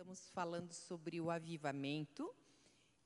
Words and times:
Estamos 0.00 0.30
falando 0.30 0.72
sobre 0.72 1.20
o 1.20 1.30
avivamento. 1.30 2.34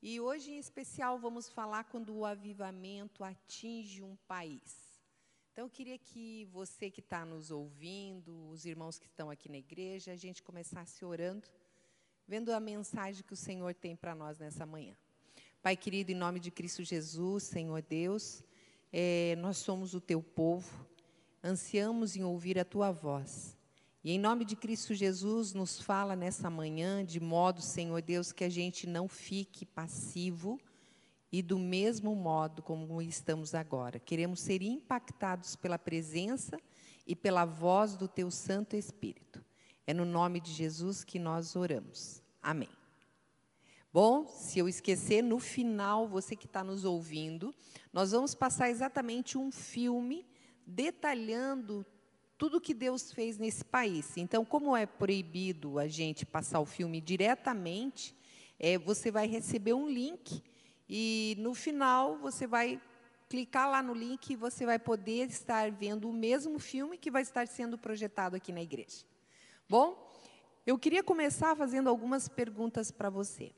E 0.01 0.21
hoje, 0.21 0.53
em 0.53 0.59
especial, 0.59 1.19
vamos 1.19 1.49
falar 1.49 1.83
quando 1.83 2.15
o 2.15 2.25
avivamento 2.25 3.25
atinge 3.25 4.01
um 4.01 4.15
país. 4.29 5.03
Então, 5.51 5.65
eu 5.65 5.69
queria 5.69 5.99
que 5.99 6.45
você 6.53 6.93
que 6.93 7.01
está 7.01 7.25
nos 7.25 7.51
ouvindo, 7.51 8.49
os 8.49 8.65
irmãos 8.65 8.97
que 8.97 9.07
estão 9.07 9.29
aqui 9.29 9.49
na 9.49 9.59
igreja, 9.59 10.13
a 10.13 10.17
gente 10.17 10.41
começasse 10.41 11.05
orando, 11.05 11.49
vendo 12.29 12.53
a 12.53 12.61
mensagem 12.61 13.25
que 13.25 13.33
o 13.33 13.37
Senhor 13.37 13.75
tem 13.75 13.97
para 13.97 14.15
nós 14.15 14.39
nessa 14.39 14.65
manhã. 14.65 14.97
Pai 15.61 15.77
querido, 15.77 16.13
em 16.13 16.15
nome 16.15 16.39
de 16.39 16.53
Cristo 16.53 16.85
Jesus, 16.85 17.43
Senhor 17.43 17.83
Deus, 17.83 18.41
é, 18.93 19.35
nós 19.41 19.57
somos 19.57 19.95
o 19.95 20.01
teu 20.01 20.23
povo, 20.23 20.87
ansiamos 21.43 22.15
em 22.15 22.23
ouvir 22.23 22.57
a 22.57 22.65
tua 22.65 22.93
voz. 22.93 23.57
E 24.05 24.13
em 24.13 24.19
nome 24.19 24.45
de 24.45 24.55
Cristo 24.55 24.93
Jesus, 24.93 25.55
nos 25.55 25.81
fala 25.81 26.15
nessa 26.15 26.51
manhã, 26.51 27.03
de 27.03 27.19
modo, 27.19 27.63
Senhor 27.63 28.03
Deus, 28.03 28.33
que 28.33 28.45
a 28.45 28.51
gente 28.51 28.87
não 28.87 29.09
fique 29.09 29.65
passivo 29.65 30.61
e 31.33 31.41
do 31.41 31.59
mesmo 31.59 32.15
modo 32.15 32.63
como 32.63 33.01
estamos 33.01 33.55
agora. 33.55 33.99
Queremos 33.99 34.41
ser 34.41 34.61
impactados 34.61 35.57
pela 35.57 35.79
presença 35.79 36.61
e 37.07 37.17
pela 37.17 37.47
voz 37.47 37.97
do 37.97 38.07
Teu 38.07 38.31
Santo 38.31 38.77
Espírito. 38.77 39.43
É 39.87 39.95
no 39.95 40.05
nome 40.05 40.39
de 40.39 40.53
Jesus 40.53 41.03
que 41.03 41.19
nós 41.19 41.57
oramos. 41.57 42.23
Amém. 42.43 42.69
Bom, 43.91 44.27
se 44.27 44.59
eu 44.59 44.69
esquecer, 44.69 45.23
no 45.23 45.39
final, 45.39 46.07
você 46.07 46.37
que 46.37 46.45
está 46.45 46.63
nos 46.63 46.85
ouvindo, 46.85 47.55
nós 47.91 48.11
vamos 48.11 48.35
passar 48.35 48.69
exatamente 48.69 49.39
um 49.39 49.51
filme 49.51 50.27
detalhando 50.67 51.87
tudo 52.45 52.61
que 52.61 52.75
Deus 52.75 53.11
fez 53.11 53.39
nesse 53.39 53.65
país. 53.65 54.19
Então, 54.19 54.45
como 54.45 54.77
é 54.77 54.85
proibido 54.85 55.79
a 55.79 55.89
gente 55.89 56.27
passar 56.27 56.61
o 56.61 56.67
filme 56.67 57.01
diretamente, 57.01 58.15
é, 58.59 58.77
você 58.77 59.11
vai 59.11 59.27
receber 59.27 59.73
um 59.73 59.89
link 59.89 60.43
e 60.87 61.37
no 61.39 61.55
final 61.55 62.19
você 62.19 62.47
vai 62.47 62.79
clicar 63.31 63.71
lá 63.71 63.83
no 63.83 63.95
link 63.95 64.29
e 64.29 64.37
você 64.37 64.67
vai 64.67 64.79
poder 64.79 65.31
estar 65.31 65.73
vendo 65.73 66.07
o 66.07 66.13
mesmo 66.13 66.59
filme 66.59 66.99
que 66.99 67.11
vai 67.11 67.23
estar 67.23 67.49
sendo 67.49 67.79
projetado 67.79 68.37
aqui 68.37 68.53
na 68.53 68.61
igreja. 68.61 69.07
Bom, 69.67 70.13
eu 70.67 70.79
queria 70.79 71.03
começar 71.03 71.57
fazendo 71.57 71.89
algumas 71.89 72.29
perguntas 72.29 72.91
para 72.91 73.09
você. 73.09 73.53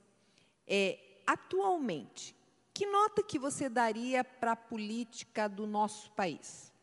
É, 0.65 0.97
atualmente, 1.27 2.37
que 2.73 2.87
nota 2.87 3.21
que 3.21 3.37
você 3.37 3.69
daria 3.69 4.23
para 4.23 4.53
a 4.53 4.57
política 4.57 5.49
do 5.49 5.67
nosso 5.67 6.13
país? 6.13 6.76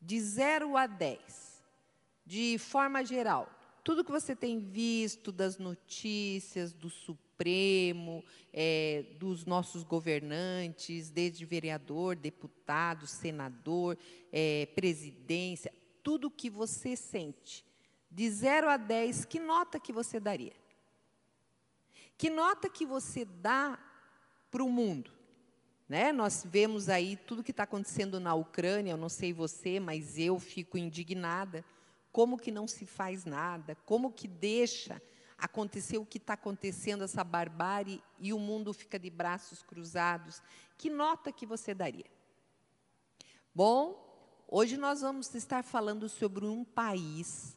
De 0.00 0.20
0 0.20 0.76
a 0.76 0.86
10, 0.86 1.62
de 2.24 2.58
forma 2.58 3.04
geral, 3.04 3.50
tudo 3.86 4.04
que 4.04 4.10
você 4.10 4.34
tem 4.34 4.58
visto 4.58 5.30
das 5.30 5.58
notícias 5.58 6.72
do 6.72 6.90
Supremo, 6.90 8.24
é, 8.52 9.04
dos 9.18 9.44
nossos 9.44 9.84
governantes, 9.84 11.08
desde 11.08 11.44
vereador, 11.44 12.16
deputado, 12.16 13.06
senador, 13.06 13.96
é, 14.32 14.66
presidência, 14.74 15.72
tudo 16.02 16.30
que 16.30 16.50
você 16.50 16.96
sente, 16.96 17.64
de 18.10 18.28
0 18.28 18.68
a 18.68 18.76
10, 18.76 19.24
que 19.24 19.38
nota 19.38 19.78
que 19.78 19.92
você 19.92 20.18
daria? 20.18 20.54
Que 22.18 22.30
nota 22.30 22.68
que 22.68 22.86
você 22.86 23.24
dá 23.24 23.78
para 24.50 24.64
o 24.64 24.70
mundo? 24.70 25.15
Né? 25.88 26.12
Nós 26.12 26.44
vemos 26.44 26.88
aí 26.88 27.16
tudo 27.16 27.44
que 27.44 27.52
está 27.52 27.62
acontecendo 27.62 28.18
na 28.18 28.34
Ucrânia, 28.34 28.92
eu 28.92 28.96
não 28.96 29.08
sei 29.08 29.32
você, 29.32 29.78
mas 29.78 30.18
eu 30.18 30.38
fico 30.38 30.76
indignada. 30.76 31.64
Como 32.10 32.38
que 32.38 32.50
não 32.50 32.66
se 32.66 32.86
faz 32.86 33.24
nada? 33.24 33.76
Como 33.84 34.12
que 34.12 34.26
deixa 34.26 35.00
acontecer 35.38 35.98
o 35.98 36.06
que 36.06 36.18
está 36.18 36.32
acontecendo, 36.32 37.04
essa 37.04 37.22
barbárie, 37.22 38.02
e 38.18 38.32
o 38.32 38.38
mundo 38.38 38.72
fica 38.72 38.98
de 38.98 39.10
braços 39.10 39.62
cruzados? 39.62 40.42
Que 40.76 40.90
nota 40.90 41.30
que 41.30 41.46
você 41.46 41.74
daria? 41.74 42.06
Bom, 43.54 44.44
hoje 44.48 44.76
nós 44.76 45.02
vamos 45.02 45.34
estar 45.34 45.62
falando 45.62 46.08
sobre 46.08 46.46
um 46.46 46.64
país 46.64 47.56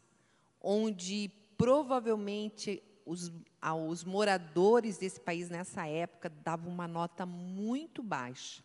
onde 0.62 1.31
provavelmente 1.57 2.84
os, 3.09 3.31
aos 3.59 4.03
moradores 4.03 5.00
desse 5.00 5.20
país 5.20 5.50
nessa 5.50 5.88
época 5.88 6.30
dava 6.30 6.70
uma 6.70 6.88
nota 6.88 7.25
muito 7.25 8.03
baixa, 8.03 8.64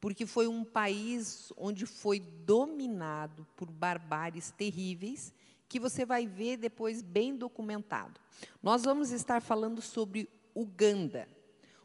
porque 0.00 0.24
foi 0.24 0.46
um 0.46 0.64
país 0.64 1.52
onde 1.56 1.84
foi 1.84 2.20
dominado 2.20 3.44
por 3.56 3.68
barbáries 3.68 4.52
terríveis, 4.52 5.34
que 5.68 5.80
você 5.80 6.06
vai 6.06 6.26
ver 6.26 6.58
depois 6.58 7.02
bem 7.02 7.36
documentado. 7.36 8.20
Nós 8.62 8.84
vamos 8.84 9.10
estar 9.10 9.42
falando 9.42 9.82
sobre 9.82 10.28
Uganda. 10.54 11.28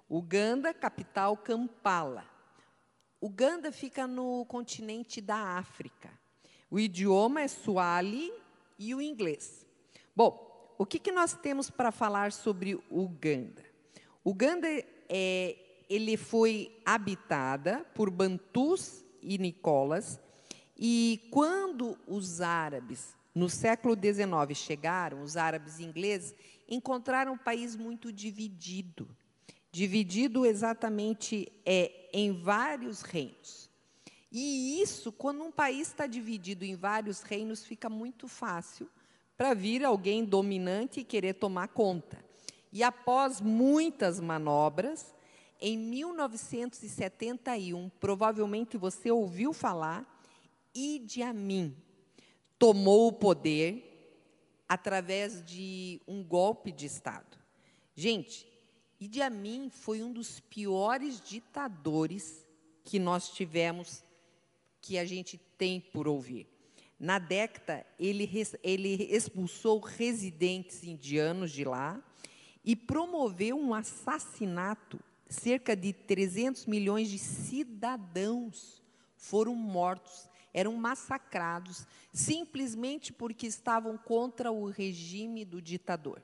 Uganda, 0.08 0.72
capital 0.72 1.36
Kampala. 1.36 2.26
Uganda 3.20 3.72
fica 3.72 4.06
no 4.06 4.46
continente 4.46 5.20
da 5.20 5.58
África. 5.58 6.12
O 6.70 6.80
idioma 6.80 7.42
é 7.42 7.48
Swahili 7.48 8.32
e 8.78 8.94
o 8.94 9.02
inglês. 9.02 9.66
Bom, 10.16 10.45
o 10.78 10.86
que, 10.86 11.00
que 11.00 11.12
nós 11.12 11.34
temos 11.34 11.70
para 11.70 11.92
falar 11.92 12.32
sobre 12.32 12.76
Uganda? 12.90 13.64
Uganda 14.24 14.68
é, 15.08 15.56
ele 15.90 16.18
foi 16.18 16.78
habitada 16.86 17.86
por 17.94 18.10
Bantus 18.10 19.04
e 19.22 19.38
Nicolas, 19.38 20.20
e 20.78 21.28
quando 21.32 21.98
os 22.06 22.42
árabes, 22.42 23.16
no 23.34 23.50
século 23.50 23.96
XIX, 23.96 24.58
chegaram, 24.58 25.22
os 25.22 25.38
árabes 25.38 25.80
ingleses, 25.80 26.36
encontraram 26.68 27.34
um 27.34 27.38
país 27.38 27.76
muito 27.76 28.12
dividido. 28.12 29.08
Dividido 29.72 30.46
exatamente 30.46 31.52
é, 31.66 32.10
em 32.14 32.32
vários 32.32 33.02
reinos. 33.02 33.70
E 34.32 34.82
isso, 34.82 35.12
quando 35.12 35.44
um 35.44 35.52
país 35.52 35.88
está 35.88 36.08
dividido 36.08 36.66
em 36.66 36.76
vários 36.76 37.22
reinos, 37.22 37.64
fica 37.64 37.90
muito 37.90 38.28
fácil 38.28 38.90
para 39.38 39.54
vir 39.54 39.84
alguém 39.84 40.24
dominante 40.24 41.02
e 41.02 41.04
querer 41.04 41.34
tomar 41.34 41.68
conta. 41.70 42.24
E 42.72 42.84
após 42.84 43.42
muitas 43.42 44.20
manobras, 44.20 45.16
em 45.60 45.76
1971, 45.78 47.90
provavelmente 48.00 48.78
você 48.78 49.12
ouviu 49.12 49.54
falar, 49.54 50.06
Idi 50.74 51.22
Amin 51.24 51.76
tomou 52.58 53.08
o 53.08 53.14
poder 53.14 53.92
através 54.68 55.44
de 55.44 56.02
um 56.08 56.24
golpe 56.24 56.72
de 56.72 56.86
Estado. 56.86 57.38
Gente, 57.96 58.48
Idi 59.00 59.22
Amin 59.22 59.70
foi 59.70 60.02
um 60.02 60.12
dos 60.12 60.40
piores 60.40 61.22
ditadores 61.22 62.46
que 62.84 63.00
nós 63.00 63.30
tivemos, 63.30 64.04
que 64.82 64.98
a 64.98 65.06
gente 65.06 65.38
tem 65.58 65.80
por 65.80 66.08
ouvir. 66.08 66.48
Na 67.00 67.20
década, 67.20 67.86
ele, 68.00 68.30
ele 68.64 69.04
expulsou 69.12 69.80
residentes 69.80 70.84
indianos 70.84 71.52
de 71.52 71.66
lá 71.66 72.02
e 72.64 72.76
promoveu 72.76 73.58
um 73.58 73.74
assassinato. 73.74 75.00
Cerca 75.28 75.76
de 75.76 75.92
300 75.92 76.66
milhões 76.66 77.10
de 77.10 77.18
cidadãos 77.18 78.82
foram 79.18 79.56
mortos, 79.56 80.30
eram 80.54 80.74
massacrados, 80.76 81.86
simplesmente 82.14 83.12
porque 83.12 83.48
estavam 83.48 83.98
contra 83.98 84.52
o 84.52 84.70
regime 84.70 85.44
do 85.44 85.62
ditador. 85.62 86.22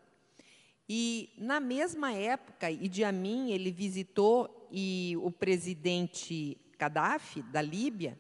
E 0.88 1.34
na 1.38 1.60
mesma 1.60 2.14
época, 2.14 2.70
Idi 2.70 3.04
Amin 3.04 3.52
ele 3.52 3.72
visitou 3.72 4.68
e 4.72 5.18
o 5.22 5.32
presidente 5.32 6.58
Gaddafi 6.78 7.42
da 7.44 7.62
Líbia 7.62 8.18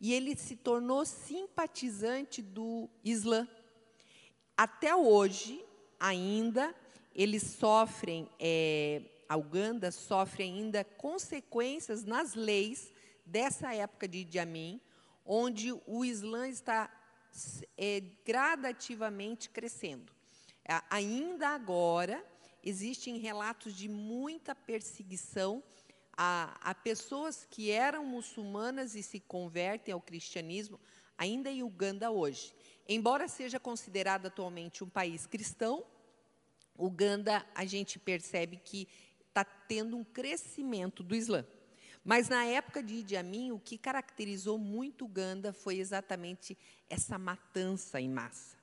e 0.00 0.12
ele 0.12 0.36
se 0.36 0.56
tornou 0.56 1.04
simpatizante 1.04 2.42
do 2.42 2.88
Islã. 3.04 3.48
Até 4.56 4.94
hoje, 4.94 5.64
ainda, 5.98 6.74
eles 7.14 7.42
sofrem, 7.42 8.28
é, 8.38 9.02
a 9.28 9.36
Uganda 9.36 9.90
sofre 9.90 10.42
ainda 10.42 10.84
consequências 10.84 12.04
nas 12.04 12.34
leis 12.34 12.92
dessa 13.24 13.74
época 13.74 14.06
de 14.06 14.18
Idi 14.18 14.38
Amin, 14.38 14.80
onde 15.24 15.72
o 15.86 16.04
Islã 16.04 16.48
está 16.48 16.90
é, 17.76 18.02
gradativamente 18.24 19.48
crescendo. 19.48 20.12
Ainda 20.90 21.48
agora, 21.48 22.24
existem 22.62 23.18
relatos 23.18 23.74
de 23.74 23.88
muita 23.88 24.54
perseguição 24.54 25.62
a, 26.16 26.56
a 26.60 26.74
pessoas 26.74 27.46
que 27.48 27.70
eram 27.70 28.04
muçulmanas 28.04 28.94
e 28.94 29.02
se 29.02 29.20
convertem 29.20 29.92
ao 29.92 30.00
cristianismo, 30.00 30.80
ainda 31.16 31.50
em 31.50 31.62
Uganda 31.62 32.10
hoje. 32.10 32.54
Embora 32.88 33.28
seja 33.28 33.58
considerado 33.58 34.26
atualmente 34.26 34.84
um 34.84 34.88
país 34.88 35.26
cristão, 35.26 35.84
Uganda 36.76 37.44
a 37.54 37.64
gente 37.64 37.98
percebe 37.98 38.60
que 38.62 38.88
está 39.28 39.44
tendo 39.44 39.96
um 39.96 40.04
crescimento 40.04 41.02
do 41.02 41.14
Islã. 41.14 41.44
Mas 42.04 42.28
na 42.28 42.44
época 42.44 42.82
de 42.82 42.96
Idi 42.96 43.16
Amin, 43.16 43.50
o 43.50 43.58
que 43.58 43.78
caracterizou 43.78 44.58
muito 44.58 45.06
Uganda 45.06 45.52
foi 45.52 45.78
exatamente 45.78 46.56
essa 46.88 47.18
matança 47.18 48.00
em 48.00 48.10
massa. 48.10 48.56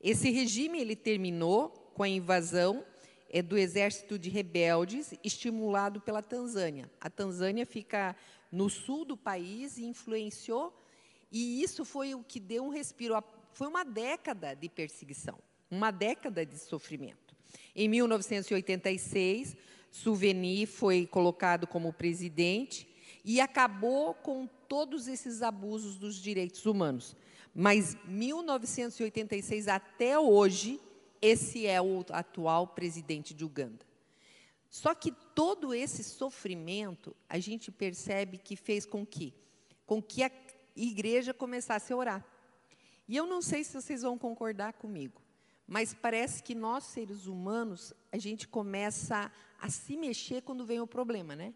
Esse 0.00 0.30
regime 0.30 0.80
ele 0.80 0.94
terminou 0.94 1.70
com 1.94 2.04
a 2.04 2.08
invasão 2.08 2.84
é, 3.30 3.42
do 3.42 3.56
exército 3.56 4.18
de 4.18 4.30
rebeldes, 4.30 5.12
estimulado 5.22 6.00
pela 6.00 6.22
Tanzânia. 6.22 6.90
A 7.00 7.10
Tanzânia 7.10 7.66
fica 7.66 8.16
no 8.50 8.68
sul 8.70 9.04
do 9.04 9.16
país 9.16 9.78
e 9.78 9.84
influenciou, 9.84 10.74
e 11.30 11.62
isso 11.62 11.84
foi 11.84 12.14
o 12.14 12.22
que 12.22 12.40
deu 12.40 12.64
um 12.64 12.70
respiro. 12.70 13.22
Foi 13.52 13.66
uma 13.66 13.84
década 13.84 14.54
de 14.54 14.68
perseguição, 14.68 15.38
uma 15.70 15.90
década 15.90 16.44
de 16.46 16.58
sofrimento. 16.58 17.36
Em 17.74 17.88
1986, 17.88 19.56
Souveni 19.90 20.66
foi 20.66 21.06
colocado 21.06 21.66
como 21.66 21.92
presidente 21.92 22.88
e 23.24 23.40
acabou 23.40 24.14
com 24.14 24.46
todos 24.68 25.08
esses 25.08 25.42
abusos 25.42 25.96
dos 25.96 26.16
direitos 26.16 26.64
humanos. 26.66 27.16
Mas 27.54 27.96
1986 28.04 29.68
até 29.68 30.18
hoje, 30.18 30.80
esse 31.20 31.66
é 31.66 31.80
o 31.80 32.04
atual 32.10 32.68
presidente 32.68 33.34
de 33.34 33.44
Uganda. 33.44 33.86
Só 34.70 34.94
que 34.94 35.12
todo 35.34 35.72
esse 35.72 36.04
sofrimento, 36.04 37.16
a 37.28 37.38
gente 37.38 37.70
percebe 37.70 38.38
que 38.38 38.54
fez 38.56 38.84
com 38.84 39.04
que 39.04 39.34
com 39.88 40.02
que 40.02 40.22
a 40.22 40.30
igreja 40.76 41.32
começasse 41.32 41.94
a 41.94 41.96
orar. 41.96 42.24
E 43.08 43.16
eu 43.16 43.26
não 43.26 43.40
sei 43.40 43.64
se 43.64 43.72
vocês 43.72 44.02
vão 44.02 44.18
concordar 44.18 44.74
comigo, 44.74 45.22
mas 45.66 45.94
parece 45.94 46.42
que 46.42 46.54
nós 46.54 46.84
seres 46.84 47.24
humanos, 47.24 47.94
a 48.12 48.18
gente 48.18 48.46
começa 48.46 49.32
a 49.58 49.70
se 49.70 49.96
mexer 49.96 50.42
quando 50.42 50.66
vem 50.66 50.78
o 50.78 50.86
problema, 50.86 51.34
né? 51.34 51.54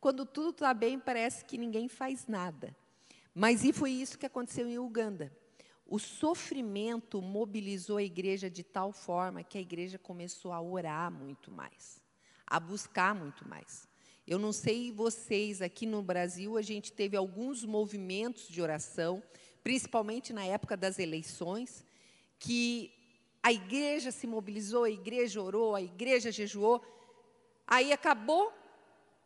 Quando 0.00 0.24
tudo 0.24 0.50
está 0.50 0.72
bem, 0.72 0.96
parece 0.96 1.44
que 1.44 1.58
ninguém 1.58 1.88
faz 1.88 2.28
nada. 2.28 2.74
Mas 3.34 3.64
e 3.64 3.72
foi 3.72 3.90
isso 3.90 4.16
que 4.16 4.26
aconteceu 4.26 4.68
em 4.68 4.78
Uganda. 4.78 5.36
O 5.88 6.00
sofrimento 6.00 7.22
mobilizou 7.22 7.98
a 7.98 8.02
igreja 8.02 8.50
de 8.50 8.64
tal 8.64 8.92
forma 8.92 9.44
que 9.44 9.56
a 9.56 9.60
igreja 9.60 9.98
começou 9.98 10.52
a 10.52 10.60
orar 10.60 11.12
muito 11.12 11.50
mais, 11.52 12.02
a 12.44 12.58
buscar 12.58 13.14
muito 13.14 13.48
mais. 13.48 13.88
Eu 14.26 14.40
não 14.40 14.52
sei 14.52 14.90
vocês, 14.90 15.62
aqui 15.62 15.86
no 15.86 16.02
Brasil, 16.02 16.56
a 16.56 16.62
gente 16.62 16.92
teve 16.92 17.16
alguns 17.16 17.64
movimentos 17.64 18.48
de 18.48 18.60
oração, 18.60 19.22
principalmente 19.62 20.32
na 20.32 20.44
época 20.44 20.76
das 20.76 20.98
eleições, 20.98 21.84
que 22.36 22.92
a 23.40 23.52
igreja 23.52 24.10
se 24.10 24.26
mobilizou, 24.26 24.82
a 24.82 24.90
igreja 24.90 25.40
orou, 25.40 25.76
a 25.76 25.80
igreja 25.80 26.32
jejuou, 26.32 26.84
aí 27.64 27.92
acabou 27.92 28.52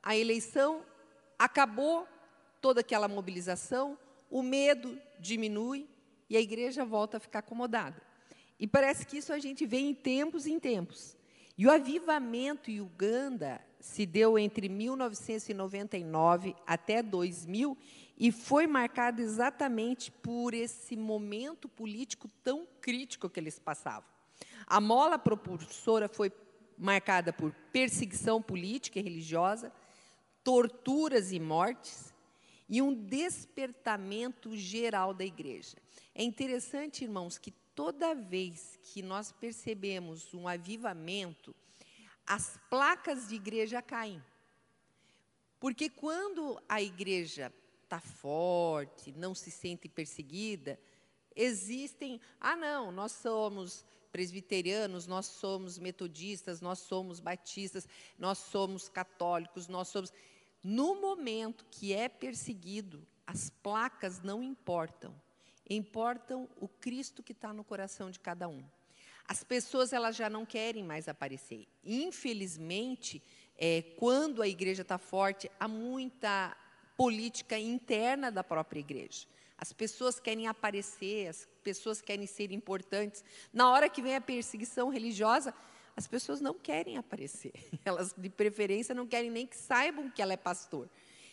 a 0.02 0.14
eleição, 0.14 0.84
acabou 1.38 2.06
toda 2.60 2.82
aquela 2.82 3.08
mobilização, 3.08 3.98
o 4.28 4.42
medo 4.42 5.00
diminui, 5.18 5.88
e 6.30 6.36
a 6.36 6.40
igreja 6.40 6.84
volta 6.84 7.16
a 7.16 7.20
ficar 7.20 7.40
acomodada. 7.40 8.00
E 8.58 8.66
parece 8.66 9.04
que 9.04 9.18
isso 9.18 9.32
a 9.32 9.38
gente 9.40 9.66
vê 9.66 9.78
em 9.78 9.92
tempos 9.92 10.46
em 10.46 10.60
tempos. 10.60 11.16
E 11.58 11.66
o 11.66 11.70
avivamento 11.70 12.70
em 12.70 12.80
Uganda 12.80 13.60
se 13.80 14.06
deu 14.06 14.38
entre 14.38 14.68
1999 14.68 16.54
até 16.66 17.02
2000 17.02 17.76
e 18.16 18.30
foi 18.30 18.66
marcado 18.66 19.20
exatamente 19.20 20.12
por 20.12 20.54
esse 20.54 20.96
momento 20.96 21.68
político 21.68 22.30
tão 22.44 22.66
crítico 22.80 23.28
que 23.28 23.40
eles 23.40 23.58
passavam. 23.58 24.08
A 24.66 24.80
mola 24.80 25.18
propulsora 25.18 26.08
foi 26.08 26.30
marcada 26.78 27.32
por 27.32 27.52
perseguição 27.72 28.40
política 28.40 28.98
e 28.98 29.02
religiosa, 29.02 29.72
torturas 30.44 31.32
e 31.32 31.40
mortes 31.40 32.09
e 32.70 32.80
um 32.80 32.94
despertamento 32.94 34.56
geral 34.56 35.12
da 35.12 35.24
igreja. 35.24 35.76
É 36.14 36.22
interessante, 36.22 37.02
irmãos, 37.02 37.36
que 37.36 37.50
toda 37.74 38.14
vez 38.14 38.78
que 38.80 39.02
nós 39.02 39.32
percebemos 39.32 40.32
um 40.32 40.46
avivamento, 40.46 41.54
as 42.24 42.56
placas 42.70 43.28
de 43.28 43.34
igreja 43.34 43.82
caem. 43.82 44.22
Porque 45.58 45.90
quando 45.90 46.62
a 46.68 46.80
igreja 46.80 47.52
está 47.82 48.00
forte, 48.00 49.10
não 49.12 49.34
se 49.34 49.50
sente 49.50 49.88
perseguida, 49.88 50.78
existem. 51.34 52.20
Ah, 52.40 52.54
não, 52.54 52.92
nós 52.92 53.10
somos 53.12 53.84
presbiterianos, 54.12 55.08
nós 55.08 55.26
somos 55.26 55.76
metodistas, 55.76 56.60
nós 56.60 56.78
somos 56.78 57.18
batistas, 57.18 57.88
nós 58.16 58.38
somos 58.38 58.88
católicos, 58.88 59.66
nós 59.66 59.88
somos. 59.88 60.12
No 60.62 61.00
momento 61.00 61.64
que 61.70 61.92
é 61.92 62.08
perseguido, 62.08 63.06
as 63.26 63.50
placas 63.50 64.20
não 64.20 64.42
importam 64.42 65.14
importam 65.70 66.48
o 66.60 66.66
Cristo 66.66 67.22
que 67.22 67.32
está 67.32 67.52
no 67.52 67.62
coração 67.62 68.10
de 68.10 68.18
cada 68.18 68.48
um. 68.48 68.62
As 69.26 69.44
pessoas 69.44 69.92
elas 69.92 70.16
já 70.16 70.28
não 70.28 70.44
querem 70.44 70.82
mais 70.82 71.08
aparecer. 71.08 71.68
Infelizmente, 71.84 73.22
é, 73.56 73.82
quando 73.96 74.42
a 74.42 74.48
igreja 74.48 74.82
está 74.82 74.98
forte, 74.98 75.48
há 75.60 75.68
muita 75.68 76.56
política 76.96 77.56
interna 77.56 78.32
da 78.32 78.42
própria 78.42 78.80
igreja. 78.80 79.26
As 79.56 79.72
pessoas 79.72 80.18
querem 80.18 80.48
aparecer, 80.48 81.28
as 81.28 81.48
pessoas 81.62 82.00
querem 82.00 82.26
ser 82.26 82.50
importantes. 82.50 83.22
Na 83.52 83.70
hora 83.70 83.88
que 83.88 84.02
vem 84.02 84.16
a 84.16 84.20
perseguição 84.20 84.88
religiosa, 84.88 85.54
as 86.00 86.06
pessoas 86.06 86.40
não 86.40 86.54
querem 86.54 86.96
aparecer. 86.96 87.52
Elas, 87.84 88.14
de 88.16 88.30
preferência, 88.30 88.94
não 88.94 89.06
querem 89.06 89.30
nem 89.30 89.46
que 89.46 89.54
saibam 89.54 90.08
que 90.08 90.22
ela 90.22 90.32
é 90.32 90.36
pastor. 90.36 90.88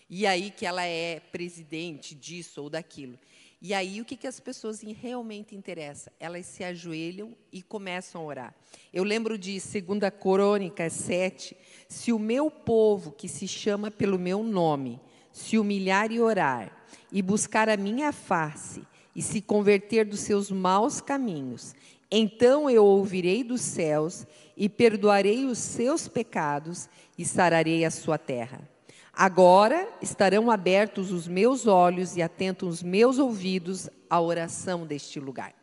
E 0.10 0.28
aí 0.28 0.52
que 0.52 0.66
ela 0.66 0.84
é 0.84 1.22
presidente 1.22 2.14
disso 2.14 2.62
ou 2.62 2.69
daquilo. 2.69 3.18
E 3.62 3.74
aí, 3.74 4.02
o 4.02 4.06
que, 4.06 4.18
que 4.18 4.28
as 4.28 4.42
pessoas 4.42 4.81
realmente 4.81 5.56
interessam? 5.56 6.12
Elas 6.19 6.46
se 6.46 6.66
ajoelham 6.66 7.34
e 7.50 7.62
começam 7.62 8.22
a 8.22 8.25
orar. 8.25 8.56
Eu 8.94 9.06
lembro 9.06 9.38
de 9.38 9.54
2 9.54 9.81
Crônicas 10.22 10.92
7, 10.94 11.56
se 11.88 12.12
o 12.12 12.19
meu 12.19 12.52
povo, 12.52 13.12
que 13.14 13.30
se 13.30 13.48
chama 13.48 13.90
pelo 13.90 14.19
meu 14.19 14.44
nome, 14.44 15.00
se 15.31 15.58
humilhar 15.58 16.12
e 16.12 16.19
orar, 16.19 16.86
e 17.10 17.22
buscar 17.22 17.69
a 17.69 17.78
minha 17.78 18.12
face, 18.12 18.86
e 19.16 19.22
se 19.22 19.42
converter 19.42 20.06
dos 20.06 20.19
seus 20.19 20.52
maus 20.52 21.02
caminhos, 21.02 21.74
então 22.12 22.69
eu 22.69 22.86
ouvirei 22.86 23.44
dos 23.44 23.62
céus, 23.62 24.25
e 24.56 24.68
perdoarei 24.68 25.45
os 25.45 25.59
seus 25.59 26.07
pecados, 26.07 26.89
e 27.18 27.25
sararei 27.25 27.86
a 27.86 27.92
sua 27.92 28.18
terra. 28.18 28.68
Agora 29.13 29.89
estarão 30.01 30.51
abertos 30.51 31.12
os 31.12 31.27
meus 31.27 31.65
olhos 31.65 32.15
e 32.15 32.21
atentos 32.21 32.68
os 32.75 32.83
meus 32.83 33.18
ouvidos 33.18 33.89
à 34.09 34.21
oração 34.21 34.86
deste 34.86 35.19
lugar. 35.19 35.54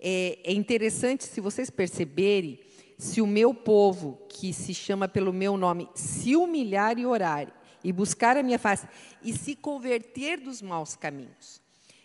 É, 0.00 0.38
é 0.42 0.52
interessante, 0.52 1.24
se 1.24 1.40
vocês 1.40 1.70
perceberem, 1.70 2.58
se 2.98 3.20
o 3.20 3.26
meu 3.26 3.54
povo, 3.54 4.18
que 4.28 4.52
se 4.52 4.74
chama 4.74 5.06
pelo 5.06 5.32
meu 5.32 5.56
nome, 5.56 5.88
se 5.94 6.34
humilhar 6.34 6.98
e 6.98 7.06
orar, 7.06 7.52
e 7.84 7.92
buscar 7.92 8.36
a 8.36 8.42
minha 8.42 8.58
face, 8.58 8.86
e 9.22 9.32
se 9.32 9.54
converter 9.54 10.40
dos 10.40 10.60
maus 10.60 10.96
caminhos. 10.96 11.60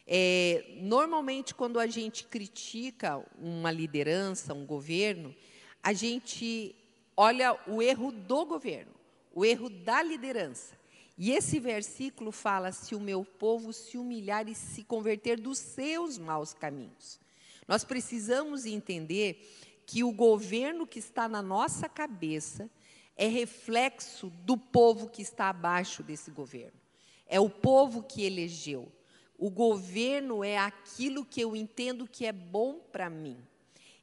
É, 0.07 0.77
normalmente, 0.77 1.53
quando 1.53 1.79
a 1.79 1.87
gente 1.87 2.23
critica 2.23 3.23
uma 3.37 3.69
liderança, 3.69 4.53
um 4.53 4.65
governo, 4.65 5.35
a 5.83 5.91
gente 5.91 6.73
olha 7.15 7.59
o 7.67 7.81
erro 7.81 8.11
do 8.11 8.45
governo 8.45 8.97
o 9.37 9.45
erro 9.45 9.69
da 9.69 10.01
liderança. 10.01 10.75
E 11.15 11.29
esse 11.29 11.59
versículo 11.59 12.31
fala: 12.31 12.71
se 12.71 12.95
o 12.95 12.99
meu 12.99 13.23
povo 13.23 13.71
se 13.71 13.95
humilhar 13.95 14.49
e 14.49 14.55
se 14.55 14.83
converter 14.83 15.39
dos 15.39 15.59
seus 15.59 16.17
maus 16.17 16.55
caminhos. 16.55 17.19
Nós 17.67 17.83
precisamos 17.83 18.65
entender 18.65 19.47
que 19.85 20.03
o 20.03 20.11
governo 20.11 20.87
que 20.87 20.97
está 20.97 21.27
na 21.27 21.43
nossa 21.43 21.87
cabeça 21.87 22.67
é 23.15 23.27
reflexo 23.27 24.31
do 24.43 24.57
povo 24.57 25.07
que 25.07 25.21
está 25.21 25.49
abaixo 25.49 26.01
desse 26.01 26.31
governo. 26.31 26.79
É 27.27 27.39
o 27.39 27.49
povo 27.49 28.01
que 28.01 28.23
elegeu. 28.23 28.91
O 29.37 29.49
governo 29.49 30.43
é 30.43 30.57
aquilo 30.57 31.23
que 31.23 31.41
eu 31.41 31.55
entendo 31.55 32.07
que 32.07 32.25
é 32.25 32.31
bom 32.31 32.79
para 32.91 33.09
mim. 33.09 33.37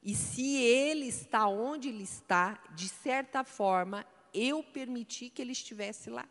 E 0.03 0.14
se 0.14 0.57
ele 0.57 1.07
está 1.07 1.49
onde 1.49 1.88
ele 1.88 2.05
está, 2.05 2.62
de 2.75 2.88
certa 2.88 3.43
forma, 3.43 4.07
eu 4.33 4.62
permiti 4.62 5.31
que 5.31 5.43
ele 5.43 5.53
estivesse 5.53 6.11
lá. 6.11 6.29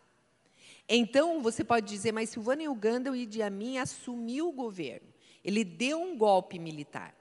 Então, 0.87 1.41
você 1.41 1.63
pode 1.63 1.87
dizer, 1.87 2.11
mas 2.11 2.29
Silvana 2.29 2.69
Uganda, 2.69 3.11
o 3.11 3.15
Idi 3.15 3.39
assumiu 3.81 4.49
o 4.49 4.53
governo. 4.53 5.07
Ele 5.43 5.63
deu 5.63 6.01
um 6.01 6.17
golpe 6.17 6.59
militar. 6.59 7.15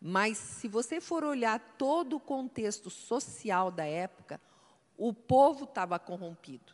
Mas, 0.00 0.38
se 0.38 0.66
você 0.66 1.00
for 1.00 1.24
olhar 1.24 1.58
todo 1.76 2.16
o 2.16 2.20
contexto 2.20 2.88
social 2.88 3.70
da 3.70 3.84
época, 3.84 4.40
o 4.96 5.12
povo 5.12 5.64
estava 5.64 5.98
corrompido. 5.98 6.72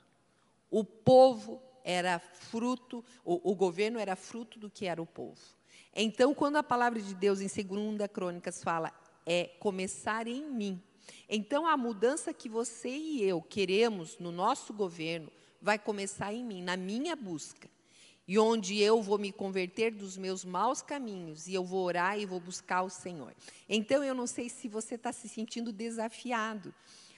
O 0.70 0.84
povo 0.84 1.60
era 1.84 2.18
fruto, 2.18 3.04
o, 3.22 3.52
o, 3.52 3.54
governo 3.54 3.98
era 3.98 4.16
fruto 4.16 4.58
do 4.58 4.70
que 4.70 4.86
era 4.86 5.00
o 5.02 5.06
povo. 5.06 5.38
Então, 5.94 6.34
quando 6.34 6.56
a 6.56 6.62
palavra 6.62 7.00
de 7.00 7.14
Deus 7.14 7.40
em 7.40 7.46
2 7.46 8.10
Crônicas 8.10 8.64
fala, 8.64 8.90
é 9.26 9.44
começar 9.60 10.26
em 10.26 10.50
mim. 10.50 10.82
Então, 11.28 11.66
a 11.66 11.76
mudança 11.76 12.32
que 12.32 12.48
você 12.48 12.88
e 12.88 13.22
eu 13.22 13.42
queremos 13.42 14.18
no 14.18 14.32
nosso 14.32 14.72
governo 14.72 15.30
vai 15.60 15.78
começar 15.78 16.32
em 16.32 16.42
mim, 16.42 16.62
na 16.62 16.76
minha 16.76 17.14
busca. 17.14 17.68
e 18.26 18.38
onde 18.38 18.80
eu 18.80 19.02
vou 19.02 19.18
me 19.18 19.30
converter 19.30 19.90
dos 19.90 20.16
meus 20.16 20.46
maus 20.46 20.80
caminhos 20.80 21.46
e 21.46 21.52
eu 21.52 21.62
vou 21.62 21.84
orar 21.84 22.18
e 22.18 22.24
vou 22.24 22.40
buscar 22.40 22.80
o 22.80 22.88
Senhor. 22.88 23.34
Então, 23.68 24.02
eu 24.02 24.14
não 24.14 24.26
sei 24.26 24.48
se 24.48 24.66
você 24.66 24.94
está 24.94 25.12
se 25.12 25.28
sentindo 25.28 25.70
desafiado 25.70 26.74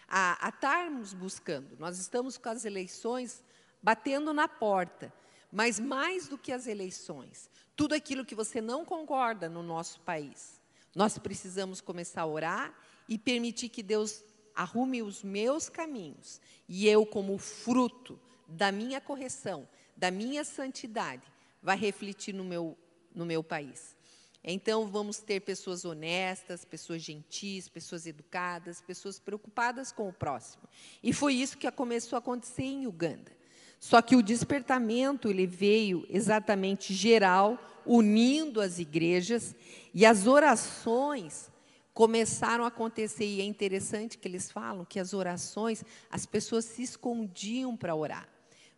a, 0.08 0.46
a 0.46 0.48
estarmos 0.48 1.14
buscando. 1.14 1.76
Nós 1.78 1.98
estamos 1.98 2.36
com 2.36 2.48
as 2.48 2.64
eleições 2.64 3.44
batendo 3.82 4.32
na 4.32 4.48
porta, 4.48 5.12
mas 5.50 5.78
mais 5.78 6.28
do 6.28 6.36
que 6.36 6.52
as 6.52 6.66
eleições, 6.66 7.48
tudo 7.74 7.94
aquilo 7.94 8.24
que 8.24 8.34
você 8.34 8.60
não 8.60 8.84
concorda 8.84 9.48
no 9.48 9.62
nosso 9.62 10.00
país, 10.00 10.60
nós 10.94 11.18
precisamos 11.18 11.80
começar 11.80 12.22
a 12.22 12.26
orar 12.26 12.74
e 13.08 13.18
permitir 13.18 13.68
que 13.68 13.82
Deus 13.82 14.24
arrume 14.54 15.02
os 15.02 15.22
meus 15.22 15.68
caminhos 15.68 16.40
e 16.68 16.88
eu, 16.88 17.04
como 17.04 17.36
fruto 17.36 18.18
da 18.48 18.72
minha 18.72 19.00
correção, 19.00 19.68
da 19.96 20.10
minha 20.10 20.44
santidade, 20.44 21.30
vai 21.62 21.76
refletir 21.76 22.34
no 22.34 22.44
meu, 22.44 22.76
no 23.14 23.26
meu 23.26 23.42
país. 23.44 23.94
Então, 24.42 24.86
vamos 24.86 25.18
ter 25.18 25.40
pessoas 25.40 25.84
honestas, 25.84 26.64
pessoas 26.64 27.02
gentis, 27.02 27.68
pessoas 27.68 28.06
educadas, 28.06 28.80
pessoas 28.80 29.18
preocupadas 29.18 29.90
com 29.90 30.08
o 30.08 30.12
próximo. 30.12 30.62
E 31.02 31.12
foi 31.12 31.34
isso 31.34 31.58
que 31.58 31.68
começou 31.72 32.16
a 32.16 32.20
acontecer 32.20 32.62
em 32.62 32.86
Uganda. 32.86 33.35
Só 33.78 34.02
que 34.02 34.16
o 34.16 34.22
despertamento 34.22 35.28
ele 35.28 35.46
veio 35.46 36.06
exatamente 36.08 36.92
geral, 36.94 37.58
unindo 37.84 38.60
as 38.60 38.78
igrejas, 38.78 39.54
e 39.94 40.04
as 40.04 40.26
orações 40.26 41.50
começaram 41.94 42.64
a 42.64 42.68
acontecer. 42.68 43.24
E 43.24 43.40
é 43.40 43.44
interessante 43.44 44.18
que 44.18 44.28
eles 44.28 44.50
falam 44.50 44.84
que 44.84 44.98
as 44.98 45.14
orações, 45.14 45.84
as 46.10 46.26
pessoas 46.26 46.64
se 46.64 46.82
escondiam 46.82 47.76
para 47.76 47.94
orar. 47.94 48.28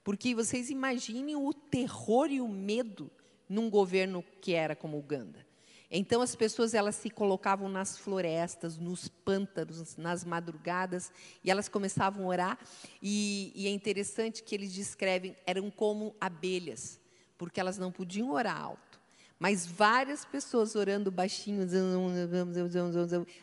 Porque 0.04 0.34
vocês 0.34 0.70
imaginem 0.70 1.36
o 1.36 1.52
terror 1.52 2.30
e 2.30 2.40
o 2.40 2.48
medo 2.48 3.10
num 3.48 3.68
governo 3.68 4.24
que 4.40 4.52
era 4.52 4.76
como 4.76 4.98
Uganda. 4.98 5.47
Então 5.90 6.20
as 6.20 6.34
pessoas 6.34 6.74
elas 6.74 6.96
se 6.96 7.08
colocavam 7.08 7.68
nas 7.68 7.96
florestas, 7.96 8.76
nos 8.76 9.08
pântanos, 9.08 9.96
nas 9.96 10.22
madrugadas 10.22 11.10
e 11.42 11.50
elas 11.50 11.68
começavam 11.68 12.24
a 12.24 12.28
orar. 12.28 12.58
E, 13.02 13.52
e, 13.54 13.66
é 13.66 13.70
interessante 13.70 14.42
que 14.42 14.54
eles 14.54 14.72
descrevem 14.72 15.34
eram 15.46 15.70
como 15.70 16.14
abelhas, 16.20 17.00
porque 17.38 17.58
elas 17.58 17.78
não 17.78 17.90
podiam 17.90 18.30
orar 18.30 18.60
alto. 18.60 19.00
Mas 19.38 19.64
várias 19.64 20.24
pessoas 20.24 20.74
orando 20.74 21.10
baixinho, 21.10 21.64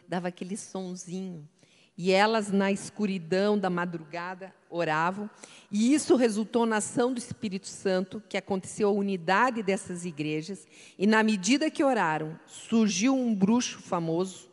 dava 0.07 0.27
aquele 0.27 0.57
sonzinho. 0.57 1.47
E 1.97 2.11
elas, 2.11 2.51
na 2.51 2.71
escuridão 2.71 3.57
da 3.57 3.69
madrugada, 3.69 4.53
oravam. 4.75 5.29
E 5.71 5.93
isso 5.93 6.15
resultou 6.15 6.65
na 6.65 6.77
ação 6.77 7.13
do 7.13 7.17
Espírito 7.17 7.67
Santo, 7.67 8.21
que 8.29 8.37
aconteceu 8.37 8.89
a 8.89 8.91
unidade 8.91 9.63
dessas 9.63 10.05
igrejas. 10.05 10.67
E, 10.97 11.07
na 11.07 11.23
medida 11.23 11.71
que 11.71 11.83
oraram, 11.83 12.39
surgiu 12.45 13.15
um 13.15 13.33
bruxo 13.33 13.79
famoso. 13.79 14.49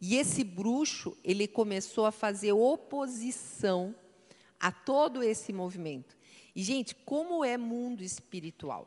E 0.00 0.16
esse 0.16 0.42
bruxo, 0.42 1.16
ele 1.22 1.46
começou 1.46 2.06
a 2.06 2.12
fazer 2.12 2.52
oposição 2.52 3.94
a 4.58 4.72
todo 4.72 5.22
esse 5.22 5.52
movimento. 5.52 6.16
E, 6.54 6.62
gente, 6.62 6.94
como 6.94 7.44
é 7.44 7.56
mundo 7.56 8.02
espiritual? 8.02 8.86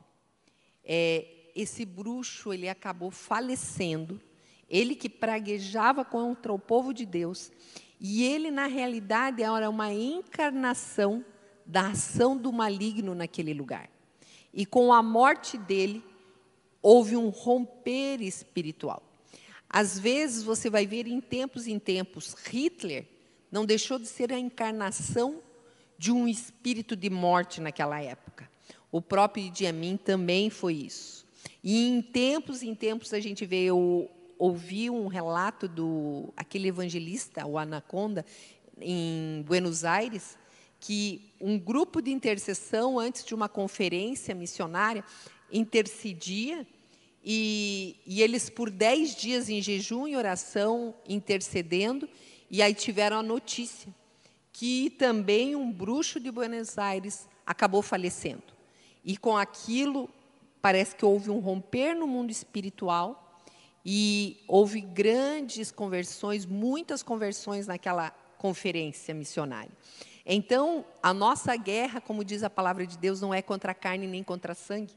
É, 0.83 1.25
esse 1.55 1.85
bruxo, 1.85 2.51
ele 2.51 2.67
acabou 2.67 3.11
falecendo. 3.11 4.19
Ele 4.69 4.95
que 4.95 5.07
praguejava 5.07 6.03
contra 6.03 6.51
o 6.51 6.59
povo 6.59 6.93
de 6.93 7.05
Deus. 7.05 7.51
E 8.05 8.21
ele, 8.25 8.51
na 8.51 8.67
realidade, 8.67 9.41
era 9.41 9.69
uma 9.69 9.93
encarnação 9.93 11.23
da 11.65 11.87
ação 11.87 12.35
do 12.35 12.51
maligno 12.51 13.15
naquele 13.15 13.53
lugar. 13.53 13.89
E 14.53 14.65
com 14.65 14.91
a 14.91 15.01
morte 15.01 15.57
dele, 15.57 16.03
houve 16.81 17.15
um 17.15 17.29
romper 17.29 18.21
espiritual. 18.21 19.01
Às 19.69 19.97
vezes, 19.97 20.43
você 20.43 20.69
vai 20.69 20.85
ver 20.85 21.07
em 21.07 21.21
tempos 21.21 21.65
em 21.65 21.79
tempos, 21.79 22.35
Hitler 22.45 23.07
não 23.49 23.65
deixou 23.65 23.97
de 23.97 24.07
ser 24.07 24.33
a 24.33 24.37
encarnação 24.37 25.41
de 25.97 26.11
um 26.11 26.27
espírito 26.27 26.97
de 26.97 27.09
morte 27.09 27.61
naquela 27.61 28.01
época. 28.01 28.51
O 28.91 29.01
próprio 29.01 29.45
Idi 29.45 29.65
Amin 29.65 29.95
também 29.95 30.49
foi 30.49 30.73
isso. 30.73 31.25
E 31.63 31.87
em 31.87 32.01
tempos 32.01 32.61
em 32.61 32.75
tempos 32.75 33.13
a 33.13 33.19
gente 33.21 33.45
vê 33.45 33.71
o, 33.71 34.09
ouvi 34.43 34.89
um 34.89 35.07
relato 35.07 35.69
do 35.69 36.33
aquele 36.35 36.67
evangelista, 36.67 37.45
o 37.47 37.57
Anaconda, 37.57 38.25
em 38.77 39.41
Buenos 39.47 39.85
Aires, 39.85 40.37
que 40.81 41.31
um 41.39 41.57
grupo 41.57 42.01
de 42.01 42.11
intercessão 42.11 42.99
antes 42.99 43.23
de 43.23 43.33
uma 43.33 43.47
conferência 43.47 44.35
missionária 44.35 45.01
intercedia 45.49 46.67
e, 47.23 47.95
e, 48.05 48.21
eles 48.21 48.49
por 48.49 48.69
dez 48.69 49.15
dias 49.15 49.47
em 49.47 49.61
jejum 49.61 50.09
e 50.09 50.17
oração 50.17 50.93
intercedendo 51.07 52.09
e 52.51 52.61
aí 52.61 52.73
tiveram 52.73 53.19
a 53.19 53.23
notícia 53.23 53.95
que 54.51 54.89
também 54.89 55.55
um 55.55 55.71
bruxo 55.71 56.19
de 56.19 56.29
Buenos 56.29 56.77
Aires 56.77 57.29
acabou 57.45 57.81
falecendo. 57.81 58.43
E 59.05 59.15
com 59.15 59.37
aquilo 59.37 60.09
parece 60.61 60.97
que 60.97 61.05
houve 61.05 61.29
um 61.29 61.39
romper 61.39 61.95
no 61.95 62.05
mundo 62.05 62.29
espiritual 62.29 63.22
e 63.85 64.43
houve 64.47 64.81
grandes 64.81 65.71
conversões, 65.71 66.45
muitas 66.45 67.03
conversões 67.03 67.67
naquela 67.67 68.11
conferência 68.37 69.13
missionária. 69.13 69.71
Então, 70.25 70.85
a 71.01 71.13
nossa 71.13 71.55
guerra, 71.55 71.99
como 71.99 72.23
diz 72.23 72.43
a 72.43 72.49
palavra 72.49 72.87
de 72.87 72.97
Deus, 72.97 73.19
não 73.19 73.33
é 73.33 73.41
contra 73.41 73.71
a 73.71 73.75
carne 73.75 74.07
nem 74.07 74.23
contra 74.23 74.53
sangue. 74.53 74.93